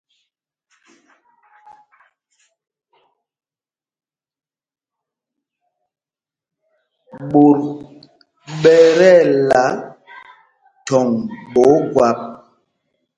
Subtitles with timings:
[7.29, 7.61] Ɓot
[8.61, 9.63] ɓɛ tí ɛla
[10.85, 11.07] thɔŋ
[11.53, 12.19] ɓɛ Ogwap.